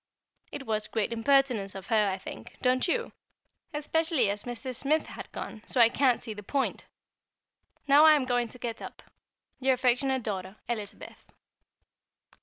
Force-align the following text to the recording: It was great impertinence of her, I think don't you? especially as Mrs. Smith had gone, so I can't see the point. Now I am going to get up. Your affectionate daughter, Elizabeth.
It 0.51 0.65
was 0.65 0.87
great 0.87 1.13
impertinence 1.13 1.75
of 1.75 1.85
her, 1.85 2.09
I 2.09 2.17
think 2.17 2.55
don't 2.63 2.87
you? 2.87 3.11
especially 3.71 4.31
as 4.31 4.45
Mrs. 4.45 4.77
Smith 4.77 5.05
had 5.05 5.31
gone, 5.31 5.61
so 5.67 5.79
I 5.79 5.89
can't 5.89 6.23
see 6.23 6.33
the 6.33 6.41
point. 6.41 6.87
Now 7.87 8.05
I 8.07 8.15
am 8.15 8.25
going 8.25 8.47
to 8.47 8.57
get 8.57 8.81
up. 8.81 9.03
Your 9.59 9.75
affectionate 9.75 10.23
daughter, 10.23 10.55
Elizabeth. 10.67 11.31